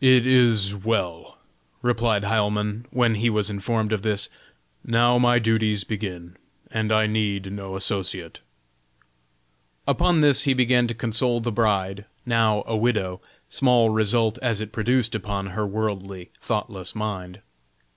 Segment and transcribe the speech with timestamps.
[0.00, 1.36] "It is well,"
[1.82, 4.28] replied Heilmann, when he was informed of this;
[4.84, 6.36] "now my duties begin,
[6.70, 8.38] and I need no associate."
[9.84, 14.70] Upon this he began to console the bride, now a widow, small result as it
[14.70, 17.40] produced upon her worldly thoughtless mind.